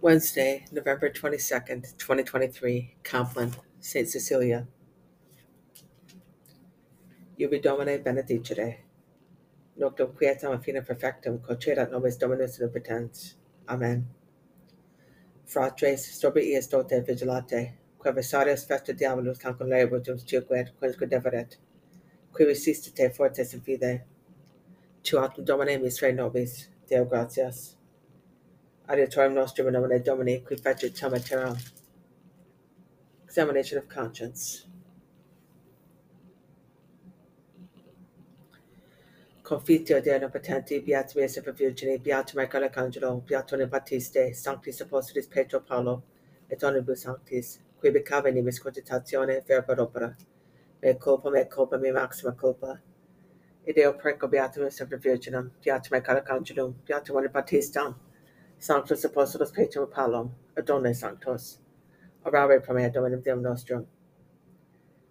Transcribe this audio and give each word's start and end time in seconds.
Wednesday, 0.00 0.64
November 0.70 1.10
22nd, 1.10 1.98
2023, 1.98 2.94
Compline, 3.02 3.52
St. 3.80 4.08
Cecilia. 4.08 4.64
Ubi 7.36 7.58
Domine 7.58 7.98
benedicere. 7.98 8.76
Noctum 9.76 10.12
quietam 10.16 10.62
fine 10.62 10.82
perfectum, 10.82 11.40
cocedat 11.40 11.90
nobis 11.90 12.16
Dominus 12.16 12.60
omnipotens. 12.60 13.34
Amen. 13.68 14.06
Fratres, 15.44 16.06
sobriius 16.20 16.70
dote 16.70 17.04
vigilate, 17.04 17.72
quavisarius 17.98 18.68
festa 18.68 18.92
diabolus 18.92 19.38
cancun 19.38 19.68
laebutum 19.68 20.24
circuet, 20.24 20.70
quensque 20.78 21.08
deveret, 21.10 21.56
qui 22.32 22.44
resistite 22.44 23.12
fortes 23.16 23.52
in 23.52 23.60
fide. 23.60 24.04
Tu 25.02 25.18
autem 25.18 25.44
Domine 25.44 25.82
misre 25.82 26.12
nobis, 26.12 26.68
Deo 26.86 27.04
gratias. 27.04 27.77
Adiutorium 28.88 29.34
nostrum 29.34 29.66
in 29.66 29.74
nomine 29.74 30.02
Domini, 30.02 30.40
qui 30.40 30.56
fecit 30.56 30.94
tama 30.94 31.18
terram. 31.18 31.58
Examination 33.24 33.76
of 33.76 33.86
conscience. 33.86 34.64
Confitio 39.42 40.02
Deo 40.02 40.14
Omnipotenti, 40.14 40.80
Beatum 40.80 41.22
Iesu 41.22 41.54
Virgine, 41.54 41.98
Beatum 41.98 42.36
Michael 42.36 42.70
Arcangelo, 42.70 43.22
Beatum 43.26 43.68
Battiste, 43.68 44.34
Sanctis 44.34 44.80
Apostolus 44.80 45.26
Petro 45.26 45.60
Paulo, 45.60 46.02
et 46.50 46.62
omnibus 46.64 47.02
sanctis, 47.02 47.58
qui 47.78 47.90
becave 47.90 48.32
nimis 48.32 48.58
cogitatione 48.58 49.46
verba 49.46 49.78
opera, 49.78 50.16
me 50.82 50.94
culpa, 50.94 51.30
me 51.30 51.44
culpa, 51.44 51.76
me 51.76 51.92
maxima 51.92 52.32
culpa. 52.32 52.80
Ideo 53.66 53.92
preco 54.00 54.30
Beatum 54.30 54.64
Iesu 54.64 54.86
Virginem, 54.86 55.50
Beatum 55.62 55.92
Michael 55.92 56.22
Arcangelo, 56.22 56.74
Beatum 56.86 57.28
Battistam, 57.30 57.94
Sanctus 58.60 59.04
Apostolus 59.04 59.52
Petro 59.52 59.86
Paulo, 59.86 60.32
Adone 60.56 60.92
Sanctos, 60.92 61.58
orare 62.26 62.60
pro 62.60 62.74
me 62.74 62.88
Dominum 62.90 63.20
Deum 63.20 63.40
Nostrum. 63.40 63.86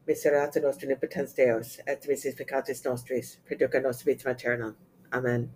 Miserata 0.06 0.62
nostri 0.62 0.86
nipotens 0.90 1.34
Deus, 1.34 1.80
et 1.88 2.06
misis 2.10 2.36
nostris, 2.84 3.38
perduca 3.50 3.82
nos 3.82 4.04
vitam 4.04 4.34
aeternam. 4.34 4.76
Amen. 5.14 5.50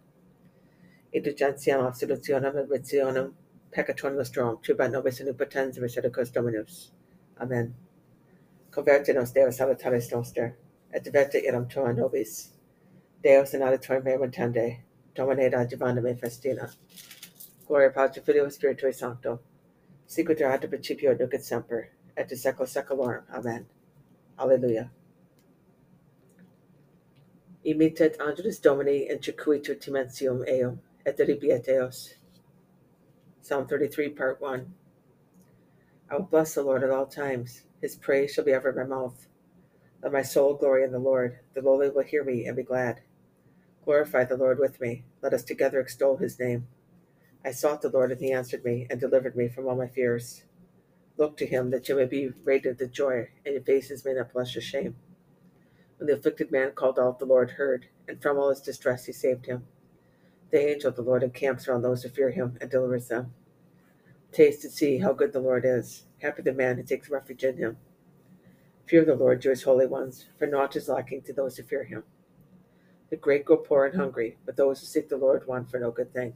Indulgentiam 1.13 1.85
absolutionem 1.85 2.55
et 2.59 2.69
misionem 2.69 3.33
peccator 3.73 4.15
nostrum, 4.15 4.57
tribat 4.63 4.89
nobis 4.89 5.19
in 5.19 5.27
omnipotens 5.27 5.77
misericors 5.77 6.31
Dominus. 6.31 6.91
Amen. 7.41 7.75
Converte 8.71 9.13
nos 9.13 9.33
Deus 9.33 9.57
salutaris 9.57 10.09
noster, 10.13 10.55
et 10.93 11.03
diverte 11.03 11.45
iram 11.45 11.67
tua 11.67 11.91
nobis. 11.91 12.51
Deus 13.21 13.53
in 13.53 13.61
auditorium 13.61 14.05
meum 14.05 14.21
intende, 14.21 14.77
Domine 15.13 15.49
divana 15.67 16.01
me 16.01 16.15
festina. 16.15 16.69
Gloria 17.71 17.89
Patri 17.89 18.21
Filio 18.21 18.47
Spiritui 18.47 18.93
Sancto, 18.93 19.39
erat 20.17 20.63
in 20.65 20.69
principio 20.69 21.13
nunc 21.13 21.33
semper, 21.39 21.87
et 22.17 22.29
in 22.29 22.37
secula 22.37 22.67
seculorum. 22.67 23.23
Amen. 23.33 23.65
Alleluia. 24.37 24.91
Imitet 27.65 28.19
Angelus 28.19 28.59
Domini 28.59 29.09
in 29.09 29.19
circuitur 29.19 29.79
timentium 29.79 30.45
eum, 30.49 30.79
et 31.05 31.17
relibiet 31.17 31.63
Deus. 31.63 32.15
Psalm 33.41 33.65
33, 33.65 34.09
part 34.09 34.41
1. 34.41 34.73
I 36.09 36.15
will 36.15 36.23
bless 36.23 36.55
the 36.55 36.63
Lord 36.63 36.83
at 36.83 36.89
all 36.89 37.05
times. 37.05 37.63
His 37.81 37.95
praise 37.95 38.33
shall 38.33 38.43
be 38.43 38.51
ever 38.51 38.71
in 38.71 38.75
my 38.75 38.83
mouth. 38.83 39.27
Let 40.03 40.11
my 40.11 40.23
soul 40.23 40.55
glory 40.55 40.83
in 40.83 40.91
the 40.91 40.99
Lord. 40.99 41.39
The 41.53 41.61
lowly 41.61 41.89
will 41.89 42.03
hear 42.03 42.25
me 42.25 42.45
and 42.47 42.57
be 42.57 42.63
glad. 42.63 42.99
Glorify 43.85 44.25
the 44.25 44.35
Lord 44.35 44.59
with 44.59 44.81
me. 44.81 45.05
Let 45.21 45.33
us 45.33 45.45
together 45.45 45.79
extol 45.79 46.17
his 46.17 46.37
name. 46.37 46.67
I 47.43 47.51
sought 47.51 47.81
the 47.81 47.89
Lord, 47.89 48.11
and 48.11 48.21
he 48.21 48.31
answered 48.31 48.63
me, 48.63 48.87
and 48.89 48.99
delivered 48.99 49.35
me 49.35 49.47
from 49.47 49.67
all 49.67 49.75
my 49.75 49.87
fears. 49.87 50.43
Look 51.17 51.37
to 51.37 51.45
him, 51.45 51.71
that 51.71 51.89
you 51.89 51.95
may 51.95 52.05
be 52.05 52.31
radiant 52.43 52.79
with 52.79 52.91
joy, 52.91 53.29
and 53.45 53.53
your 53.55 53.63
faces 53.63 54.05
may 54.05 54.13
not 54.13 54.31
blush 54.31 54.55
with 54.55 54.63
shame. 54.63 54.95
When 55.97 56.07
the 56.07 56.15
afflicted 56.15 56.51
man 56.51 56.71
called 56.71 56.99
out, 56.99 57.19
the 57.19 57.25
Lord 57.25 57.51
heard, 57.51 57.87
and 58.07 58.21
from 58.21 58.37
all 58.37 58.49
his 58.49 58.61
distress 58.61 59.05
he 59.05 59.11
saved 59.11 59.45
him. 59.45 59.65
The 60.51 60.59
angel 60.59 60.89
of 60.89 60.95
the 60.95 61.01
Lord 61.01 61.23
encamps 61.23 61.67
around 61.67 61.81
those 61.81 62.03
who 62.03 62.09
fear 62.09 62.31
him 62.31 62.57
and 62.59 62.69
delivers 62.69 63.07
them. 63.07 63.33
Taste 64.31 64.63
and 64.63 64.73
see 64.73 64.99
how 64.99 65.13
good 65.13 65.33
the 65.33 65.39
Lord 65.39 65.65
is. 65.65 66.05
Happy 66.21 66.41
the 66.41 66.53
man 66.53 66.77
who 66.77 66.83
takes 66.83 67.09
refuge 67.09 67.43
in 67.43 67.57
him. 67.57 67.77
Fear 68.85 69.05
the 69.05 69.15
Lord, 69.15 69.43
you 69.43 69.49
his 69.49 69.63
holy 69.63 69.87
ones, 69.87 70.25
for 70.37 70.47
naught 70.47 70.75
is 70.75 70.89
lacking 70.89 71.21
to 71.23 71.33
those 71.33 71.57
who 71.57 71.63
fear 71.63 71.83
him. 71.85 72.03
The 73.09 73.15
great 73.17 73.45
go 73.45 73.57
poor 73.57 73.85
and 73.85 73.95
hungry, 73.95 74.37
but 74.45 74.57
those 74.57 74.79
who 74.79 74.85
seek 74.85 75.09
the 75.09 75.17
Lord 75.17 75.47
want 75.47 75.69
for 75.69 75.79
no 75.79 75.91
good 75.91 76.13
thing. 76.13 76.33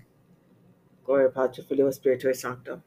Gloria 1.05 1.29
Patri 1.29 1.63
Filio 1.63 1.89
Spiritui 1.91 2.35
Sancto. 2.35 2.81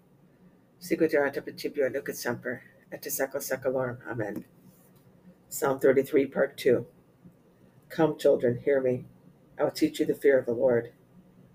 Sicut 0.80 1.14
erat 1.14 1.36
in 1.36 1.44
principio 1.44 1.88
nunc 1.88 2.08
et 2.08 2.16
semper, 2.16 2.62
et 2.90 3.06
in 3.06 3.12
secula 3.12 3.40
seculorum. 3.40 3.98
Amen. 4.10 4.44
Psalm 5.48 5.78
33, 5.78 6.26
part 6.26 6.56
2. 6.56 6.84
Come, 7.88 8.18
children, 8.18 8.58
hear 8.64 8.80
me. 8.80 9.04
I 9.56 9.62
will 9.62 9.70
teach 9.70 10.00
you 10.00 10.06
the 10.06 10.16
fear 10.16 10.36
of 10.36 10.46
the 10.46 10.52
Lord. 10.52 10.92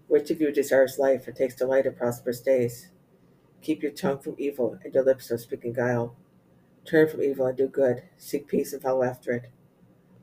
Which 0.08 0.32
of 0.32 0.40
you 0.40 0.54
desires 0.54 0.98
life 0.98 1.28
and 1.28 1.36
takes 1.36 1.56
delight 1.56 1.86
in 1.86 1.96
prosperous 1.96 2.40
days? 2.40 2.88
Keep 3.62 3.84
your 3.84 3.92
tongue 3.92 4.20
from 4.20 4.36
evil 4.38 4.80
and 4.86 4.94
your 4.94 5.04
lips 5.04 5.28
from 5.28 5.40
speaking 5.40 5.74
guile. 5.74 6.16
Turn 6.86 7.10
from 7.10 7.22
evil 7.22 7.46
and 7.46 7.58
do 7.58 7.68
good. 7.68 8.04
Seek 8.18 8.48
peace 8.48 8.72
and 8.72 8.82
follow 8.82 9.04
after 9.04 9.34
it. 9.34 9.52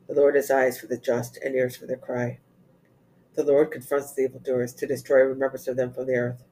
The 0.07 0.15
Lord 0.15 0.33
has 0.33 0.49
eyes 0.49 0.79
for 0.79 0.87
the 0.87 0.97
just 0.97 1.37
and 1.37 1.53
ears 1.53 1.75
for 1.75 1.85
their 1.85 1.97
cry. 1.97 2.39
The 3.33 3.43
Lord 3.43 3.71
confronts 3.71 4.13
the 4.13 4.23
evildoers 4.23 4.73
to 4.73 4.85
destroy 4.85 5.21
remembrance 5.21 5.65
of 5.67 5.77
them 5.77 5.93
from 5.93 6.05
the 6.05 6.15
earth. 6.15 6.43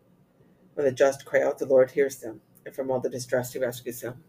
When 0.75 0.85
the 0.85 0.93
just 0.93 1.25
cry 1.25 1.41
out, 1.41 1.57
the 1.57 1.65
Lord 1.65 1.91
hears 1.91 2.17
them, 2.17 2.39
and 2.65 2.73
from 2.73 2.89
all 2.89 3.01
the 3.01 3.09
distress 3.09 3.51
he 3.51 3.59
rescues 3.59 3.99
them. 3.99 4.23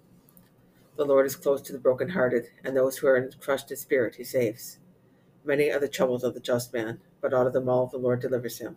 The 0.96 1.04
Lord 1.04 1.26
is 1.26 1.36
close 1.36 1.62
to 1.62 1.72
the 1.72 1.78
brokenhearted, 1.78 2.48
and 2.64 2.76
those 2.76 2.98
who 2.98 3.06
are 3.06 3.30
crushed 3.40 3.70
in 3.70 3.76
spirit 3.76 4.16
he 4.16 4.24
saves. 4.24 4.78
Many 5.44 5.70
are 5.70 5.78
the 5.78 5.88
troubles 5.88 6.24
of 6.24 6.34
the 6.34 6.40
just 6.40 6.74
man, 6.74 7.00
but 7.20 7.32
out 7.32 7.46
of 7.46 7.52
them 7.52 7.68
all 7.68 7.86
the 7.86 7.98
Lord 7.98 8.20
delivers 8.20 8.58
him. 8.58 8.76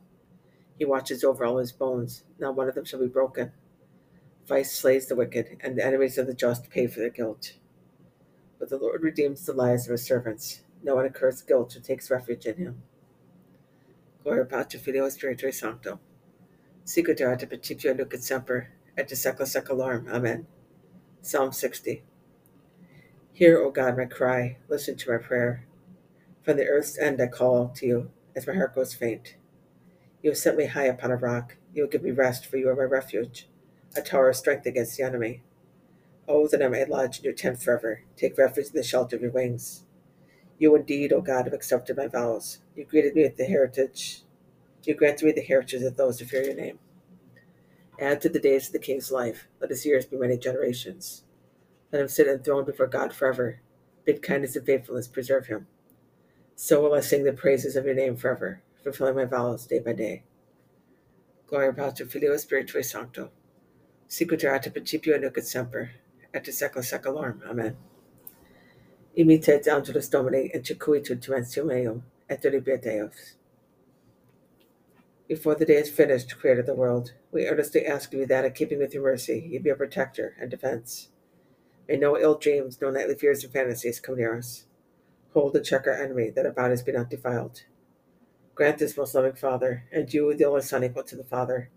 He 0.78 0.86
watches 0.86 1.24
over 1.24 1.44
all 1.44 1.58
his 1.58 1.72
bones, 1.72 2.24
not 2.38 2.56
one 2.56 2.70
of 2.70 2.76
them 2.76 2.86
shall 2.86 3.00
be 3.00 3.08
broken. 3.08 3.54
Vice 4.46 4.72
slays 4.72 5.08
the 5.08 5.16
wicked, 5.16 5.58
and 5.62 5.76
the 5.76 5.86
enemies 5.86 6.20
of 6.20 6.28
the 6.28 6.36
just 6.36 6.70
pay 6.70 6.86
for 6.86 7.00
their 7.00 7.10
guilt. 7.10 7.54
But 8.60 8.70
the 8.70 8.78
Lord 8.78 9.02
redeems 9.02 9.46
the 9.46 9.54
lives 9.54 9.88
of 9.88 9.94
his 9.94 10.06
servants. 10.06 10.62
No 10.84 10.96
one 10.96 11.08
incurs 11.08 11.42
guilt 11.42 11.74
who 11.74 11.80
takes 11.80 12.12
refuge 12.12 12.46
in 12.46 12.58
him. 12.58 12.84
Gloria 14.24 14.46
Patri 14.46 14.80
Filio 14.80 15.06
Spiritui 15.08 15.54
Sancto. 15.54 16.00
Erat 16.86 17.44
in 17.44 17.50
principio 17.50 17.94
nunc 17.94 18.14
semper, 18.16 18.70
et 18.98 19.12
in 19.12 19.18
secula 19.18 19.46
seculorum. 19.46 20.10
Amen. 20.10 20.48
Psalm 21.22 21.52
60. 21.52 22.04
Hear, 23.34 23.58
O 23.60 23.70
God, 23.70 23.98
my 23.98 24.06
cry. 24.06 24.60
Listen 24.70 24.96
to 24.96 25.12
my 25.12 25.18
prayer. 25.18 25.66
From 26.42 26.56
the 26.56 26.68
earth's 26.68 26.98
end 26.98 27.22
I 27.22 27.28
call 27.28 27.68
to 27.76 27.86
you, 27.86 28.12
as 28.34 28.48
my 28.48 28.54
heart 28.54 28.74
grows 28.74 28.94
faint. 28.94 29.36
You 30.22 30.30
have 30.30 30.38
set 30.38 30.56
me 30.56 30.68
high 30.68 30.86
upon 30.86 31.12
a 31.12 31.18
rock. 31.18 31.58
You 31.74 31.84
will 31.84 31.90
give 31.90 32.04
me 32.04 32.12
rest, 32.12 32.46
for 32.46 32.56
you 32.56 32.70
are 32.70 32.76
my 32.78 32.84
refuge, 32.84 33.50
a 33.94 34.02
tower 34.02 34.30
of 34.30 34.38
strength 34.38 34.66
against 34.66 34.96
the 34.96 35.04
enemy. 35.04 35.44
Oh, 36.30 36.48
that 36.48 36.64
I 36.64 36.70
may 36.70 36.86
lodge 36.86 37.18
in 37.18 37.26
your 37.26 37.34
tent 37.34 37.62
forever, 37.62 38.04
take 38.16 38.38
refuge 38.38 38.68
in 38.68 38.76
the 38.76 38.84
shelter 38.84 39.18
of 39.18 39.22
your 39.22 39.32
wings. 39.32 39.84
You 40.64 40.78
indeed, 40.78 41.12
O 41.12 41.20
God, 41.20 41.44
have 41.44 41.54
accepted 41.54 41.98
my 41.98 42.08
vows. 42.08 42.60
You 42.74 42.86
greeted 42.86 43.16
me 43.16 43.24
with 43.24 43.36
the 43.36 43.44
heritage. 43.44 44.22
You 44.86 44.96
granted 44.96 45.26
me 45.26 45.34
the 45.34 45.42
heritage 45.42 45.82
of 45.82 45.98
those 45.98 46.20
who 46.20 46.26
fear 46.26 46.42
your 46.42 46.56
name. 46.56 46.80
Add 48.00 48.22
to 48.22 48.30
the 48.30 48.40
days 48.40 48.68
of 48.68 48.72
the 48.72 48.80
king's 48.80 49.12
life. 49.12 49.50
Let 49.60 49.72
his 49.72 49.86
years 49.86 50.06
be 50.06 50.16
many 50.16 50.38
generations. 50.38 51.26
Let 51.92 52.02
him 52.02 52.08
sit 52.08 52.30
enthroned 52.30 52.66
before 52.66 52.88
God 52.88 53.12
forever. 53.12 53.60
Bid 54.06 54.22
kindness 54.22 54.56
and 54.56 54.66
faithfulness 54.66 55.10
preserve 55.10 55.48
him. 55.48 55.68
So 56.56 56.82
will 56.82 56.94
I 56.94 57.02
sing 57.02 57.26
the 57.26 57.34
praises 57.34 57.76
of 57.76 57.84
your 57.84 57.94
name 57.94 58.16
forever, 58.16 58.62
fulfilling 58.86 59.18
my 59.18 59.26
vows 59.26 59.68
day 59.68 59.80
by 59.80 59.92
day. 59.92 60.24
Gloria 61.46 61.74
Patri 61.74 62.06
Filio 62.06 62.36
Spiritui 62.36 62.86
Sancto. 62.86 63.32
Sicut 64.08 64.46
erat 64.46 64.66
in 64.66 64.72
principio 64.72 65.18
nunc 65.18 65.38
et 65.38 65.46
semper, 65.46 65.92
et 66.34 66.48
in 66.48 66.54
secula 66.54 66.86
seculorum. 66.86 67.46
Amen. 67.50 67.76
Imitet 69.16 69.68
Angelus 69.68 70.10
Domini 70.10 70.50
in 70.54 70.62
circuitur 70.62 71.16
timentium 71.16 71.72
eum, 71.72 72.02
et 72.28 72.42
relibiet 72.42 72.82
Deus. 72.82 73.36
Before 75.28 75.54
the 75.54 75.66
day 75.66 75.76
is 75.76 75.90
finished, 75.90 76.40
Creator 76.40 76.62
of 76.62 76.66
the 76.66 76.74
world, 76.74 77.14
we 77.32 77.48
earnestly 77.48 77.86
ask 77.86 78.12
you 78.12 78.26
that, 78.26 78.44
in 78.44 78.54
keeping 78.54 78.80
with 78.80 78.94
your 78.94 79.04
mercy, 79.04 79.48
you 79.52 79.60
be 79.60 79.70
our 79.70 79.76
protector 79.76 80.36
and 80.40 80.50
defense. 80.50 81.10
May 81.88 81.98
no 81.98 82.18
ill 82.18 82.40
dreams, 82.40 82.80
no 82.82 82.90
nightly 82.90 83.14
fears 83.14 83.44
or 83.46 83.50
fantasies 83.50 84.00
come 84.00 84.18
near 84.18 84.36
us. 84.36 84.66
Hold 85.34 85.56
and 85.56 85.66
check 85.66 85.86
our 85.86 85.94
enemy, 85.94 86.32
that 86.32 86.48
our 86.48 86.52
bodies 86.52 86.82
be 86.82 86.92
not 86.92 87.12
defiled. 87.12 87.64
Grant 88.56 88.80
this, 88.80 88.98
most 88.98 89.14
loving 89.14 89.34
Father, 89.34 89.86
and 89.92 90.12
you, 90.12 90.34
the 90.36 90.46
only 90.46 90.62
Son, 90.62 90.84
equal 90.84 91.04
to 91.04 91.16
the 91.16 91.24
Father, 91.24 91.70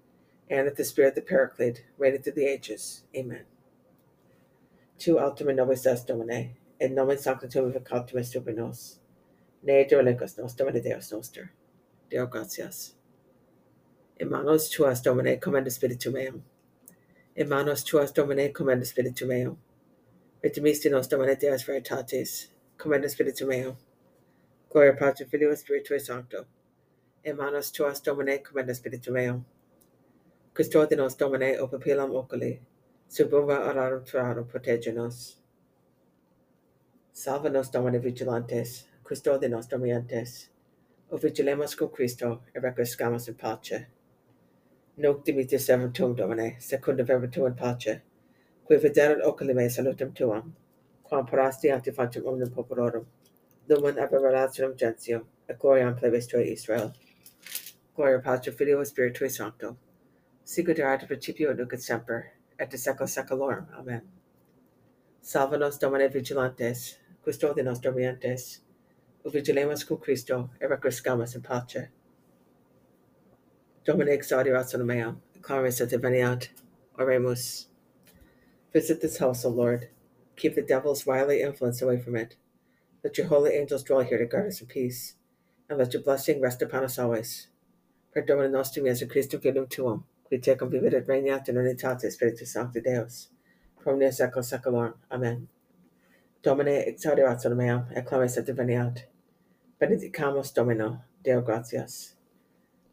and 0.49 0.65
with 0.65 0.77
the 0.77 0.85
Spirit, 0.85 1.15
the 1.15 1.21
Paraclete, 1.21 1.85
reigning 1.99 2.23
through 2.23 2.33
the 2.33 2.47
ages. 2.47 3.05
Amen. 3.15 3.45
Altum 5.07 5.51
in 5.51 5.57
nobis 5.57 5.87
est 5.87 6.07
Domine, 6.07 6.57
in 6.81 6.95
nomen 6.95 7.19
sanctum 7.19 7.73
vicatum 7.73 8.25
super 8.25 8.53
nos. 8.53 8.99
Ne 9.63 9.85
derelicus 9.85 10.39
nos, 10.39 10.55
Domine 10.55 10.83
Deus 10.83 11.13
noster. 11.13 11.53
Deo 12.11 12.27
gratias. 12.27 12.93
In 14.19 14.31
manos 14.31 14.69
tuas, 14.71 15.03
Domine, 15.03 15.39
commenda 15.41 15.71
spiritum 15.71 16.13
meum. 16.13 16.43
In 17.37 17.51
manos 17.51 17.85
tuas 17.85 18.13
domine 18.13 18.51
commenda 18.51 18.87
spiritu 18.87 19.27
meo. 19.27 19.59
Et 20.43 20.55
dimisti 20.55 20.91
nos 20.91 21.07
domine 21.07 21.39
Deus 21.39 21.65
veritatis, 21.65 22.47
commenda 22.79 23.11
spiritu 23.11 23.47
meo. 23.47 23.77
Gloria 24.71 24.95
Patri 24.95 25.27
Filio 25.27 25.51
Spiritui 25.51 26.01
Sancto. 26.01 26.47
In 27.25 27.37
manos 27.37 27.71
tuas 27.71 28.01
domine 28.01 28.43
commenda 28.43 28.75
spiritu 28.75 29.13
meo. 29.13 29.45
Custode 30.55 30.97
nos 30.97 31.15
domine 31.15 31.59
o 31.61 31.67
oculi, 31.67 32.59
subumba 33.07 33.69
orarum 33.69 34.03
tuarum 34.03 34.47
protege 34.47 34.95
nos. 34.95 35.37
Salva 37.19 37.49
nos 37.49 37.71
domine 37.71 37.99
vigilantes, 37.99 38.85
Christo 39.03 39.39
de 39.39 39.49
nos 39.49 39.67
dormientes. 39.67 40.51
O 41.11 41.17
vigilemus 41.17 41.75
cum 41.75 41.89
Christo, 41.89 42.43
e 42.55 42.61
requiescamus 42.61 43.29
in 43.29 43.35
pace. 43.35 43.87
Noc 44.99 45.25
dimitte 45.25 45.59
servum 45.59 45.95
tuum, 45.95 46.15
Domine, 46.15 46.57
secundum 46.61 47.07
verbum 47.07 47.31
tuum 47.31 47.55
pace, 47.55 48.03
qui 48.67 48.77
viderat 48.77 49.25
oculi 49.25 49.55
mei 49.55 49.69
salutem 49.69 50.13
tuam, 50.13 50.53
quam 51.03 51.25
parasti 51.27 51.73
ante 51.73 51.91
fantem 51.91 52.23
populorum, 52.55 53.07
lumen 53.67 53.99
ab 53.99 54.11
relationem 54.11 54.77
gentium, 54.77 55.27
et 55.49 55.59
gloriam 55.59 55.99
plebis 55.99 56.27
tuae 56.27 56.53
Israel. 56.53 56.93
Gloria 57.95 58.19
Patri 58.19 58.53
Filio 58.53 58.85
Spiritui 58.85 59.31
Sancto, 59.31 59.79
sicut 60.45 60.79
erat 60.79 61.01
in 61.01 61.09
principio 61.09 61.51
et 61.51 61.57
nunc 61.57 61.73
et 61.73 61.81
semper, 61.81 62.33
et 62.59 62.69
de 62.69 62.77
secula 62.77 63.07
seculorum. 63.07 63.69
Amen. 63.79 64.03
Salva 65.23 65.57
nos 65.57 65.79
Domine 65.79 66.09
vigilantes, 66.09 66.99
custode 67.27 67.65
nos 67.65 67.81
dormientes, 67.81 68.61
o 69.25 69.31
vigilemus 69.31 69.85
cum 69.87 69.99
Christo, 69.99 70.51
et 70.61 70.71
requiescamus 70.71 71.35
in 71.35 71.43
pace. 71.43 71.89
Domine 73.85 74.09
exaudirat 74.09 74.71
sonum 74.71 74.87
meam, 74.87 75.21
et 75.35 75.43
claris 75.43 75.81
et 75.81 75.91
veniat. 75.91 76.49
Oremus. 76.99 77.67
Visit 78.73 79.01
this 79.03 79.19
house, 79.19 79.45
O 79.45 79.51
Lord. 79.51 79.89
Keep 80.37 80.55
the 80.55 80.63
devil's 80.63 81.05
wily 81.07 81.43
influence 81.43 81.83
away 81.83 81.99
from 81.99 82.17
it. 82.17 82.37
Let 83.05 83.19
your 83.19 83.27
holy 83.27 83.53
angels 83.53 83.83
dwell 83.83 84.01
here 84.01 84.19
to 84.19 84.25
guard 84.25 84.47
us 84.47 84.61
in 84.61 84.67
peace, 84.67 85.15
and 85.69 85.79
let 85.79 85.93
your 85.93 86.03
blessing 86.03 86.41
rest 86.41 86.63
upon 86.63 86.85
us 86.85 86.99
always. 86.99 87.49
Per 88.13 88.23
Domine 88.23 88.51
nostrum 88.51 88.87
Jesu 88.87 89.07
Christum 89.07 89.41
fidum 89.41 89.69
tuum, 89.69 90.05
qui 90.25 90.39
tecum 90.39 90.71
vivit 90.71 90.95
et 90.95 91.07
regnat 91.07 91.49
in 91.49 91.57
unitate 91.57 92.11
Spiritus 92.11 92.53
Sancti 92.53 92.81
Deus, 92.81 93.29
pro 93.79 93.93
omnia 93.93 94.11
secula 94.11 94.43
seculorum. 94.43 94.95
Amen. 95.11 95.49
Domine 96.43 96.85
exaudirat 96.87 97.41
sonum 97.41 97.59
meam, 97.59 97.87
et 97.95 98.07
clamis 98.07 98.37
et 98.37 98.47
veniat. 98.47 99.05
Benedicamus 99.81 100.53
Domino, 100.55 101.03
Deo 101.23 101.43
gratias. 101.43 102.15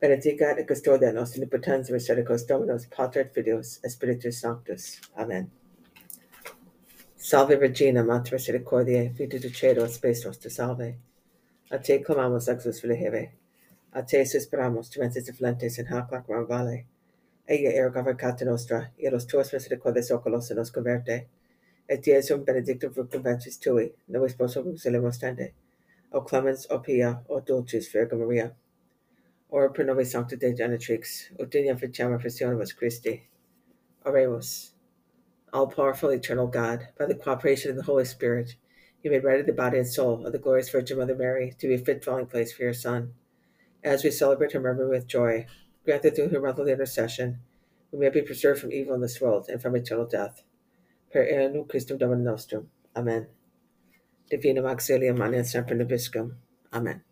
Benedicat 0.01 0.57
et 0.60 0.68
custodia 0.68 1.13
nos 1.13 1.38
misericors 1.38 2.45
Dominus 2.45 2.86
Pater 2.88 3.22
et 3.22 3.34
Filius 3.34 3.80
Spiritus 3.88 4.40
Sanctus. 4.42 5.00
Amen. 5.16 5.50
Salve 7.16 7.57
Regina, 7.57 8.04
Mater 8.04 8.34
Misericordiae, 8.34 9.13
vita 9.16 9.40
dulcedo 9.40 9.86
et 9.86 9.92
spes 9.92 10.25
nostra 10.25 10.50
salve. 10.50 10.95
A 11.72 11.78
te 11.78 12.04
clamamus 12.04 12.50
exus 12.50 12.81
filiheve. 12.81 13.30
A 13.94 14.01
te 14.04 14.25
suspiramos, 14.25 14.90
tumentis 14.90 15.30
afflentes 15.30 15.80
in 15.80 15.86
hac 15.86 16.12
lacrimae 16.12 16.45
vale. 16.50 16.86
Ea 17.48 17.72
erga 17.72 18.04
vercata 18.04 18.44
nostra, 18.44 18.90
ieros 19.00 19.25
tuos 19.25 19.54
misericordes 19.54 20.12
oculos 20.12 20.51
nos 20.51 20.72
converte. 20.72 21.28
Et 21.89 22.01
Iesum 22.01 22.45
benedictum 22.45 22.94
fructum 22.94 23.21
ventris 23.21 23.59
tui, 23.59 23.91
nobis 24.09 24.35
possum 24.35 24.77
silimus 24.77 25.19
tende. 25.19 25.51
O 26.12 26.21
clemens, 26.21 26.65
o 26.69 26.80
pia, 26.80 27.21
o 27.30 27.41
dulcis 27.41 27.91
Virgo 27.91 28.18
Maria. 28.18 28.53
Ora 29.50 29.69
pro 29.69 29.85
nobis 29.85 30.12
sancta 30.12 30.38
Dei 30.38 30.53
Genetrix, 30.53 31.31
ut 31.39 31.50
digna 31.50 31.75
ficam 31.75 32.18
afflictionibus 32.18 32.75
Christi. 32.75 33.27
Oremus. 34.06 34.71
All 35.51 35.68
powerful, 35.68 36.09
eternal 36.09 36.47
God, 36.47 36.88
by 36.97 37.06
the 37.06 37.15
cooperation 37.15 37.69
of 37.69 37.77
the 37.77 37.83
Holy 37.83 38.06
Spirit, 38.06 38.56
you 39.03 39.12
made 39.12 39.24
ready 39.24 39.44
the 39.44 39.53
body 39.53 39.77
and 39.77 39.88
soul 39.88 40.25
of 40.25 40.31
the 40.31 40.39
glorious 40.39 40.69
Virgin 40.69 40.97
Mother 40.97 41.15
Mary 41.15 41.53
to 41.59 41.68
be 41.68 41.75
a 41.75 41.77
fit 41.77 42.01
dwelling 42.01 42.25
place 42.25 42.53
for 42.53 42.63
your 42.63 42.74
Son. 42.74 43.13
As 43.83 44.03
we 44.03 44.12
celebrate 44.12 44.53
her 44.53 44.59
memory 44.59 44.88
with 44.88 45.07
joy, 45.07 45.45
grant 45.83 46.03
that 46.03 46.15
through 46.15 46.30
her 46.30 46.39
motherly 46.39 46.71
intercession, 46.71 47.39
we 47.91 48.00
may 48.00 48.09
be 48.09 48.21
preserved 48.21 48.62
from 48.62 48.71
evil 48.71 48.95
in 48.95 49.01
this 49.01 49.19
world 49.19 49.50
and 49.50 49.62
from 49.62 49.75
eternal 49.75 50.07
death. 50.07 50.44
Per 51.13 51.24
anum 51.38 51.68
Christum 51.69 51.98
Domini 52.01 52.25
nostrum. 52.25 52.68
Amen. 52.98 53.27
Divinum 54.31 54.65
auxilium 54.65 55.18
mania 55.18 55.44
semper 55.44 55.77
nobiscum. 55.77 56.31
Amen. 56.71 57.04